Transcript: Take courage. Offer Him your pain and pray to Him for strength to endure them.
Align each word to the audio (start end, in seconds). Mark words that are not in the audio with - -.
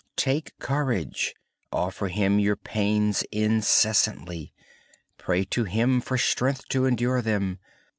Take 0.17 0.57
courage. 0.57 1.35
Offer 1.71 2.07
Him 2.07 2.39
your 2.39 2.55
pain 2.55 3.13
and 3.31 4.41
pray 5.19 5.43
to 5.43 5.63
Him 5.65 6.01
for 6.01 6.17
strength 6.17 6.67
to 6.69 6.87
endure 6.87 7.21
them. 7.21 7.59